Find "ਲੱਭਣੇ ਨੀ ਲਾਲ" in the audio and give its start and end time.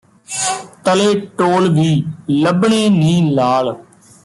2.29-3.73